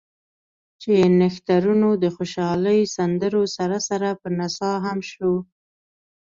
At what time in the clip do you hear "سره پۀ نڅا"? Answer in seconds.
3.87-4.71